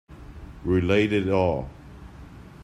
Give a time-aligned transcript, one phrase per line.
[0.63, 1.69] Relate it all.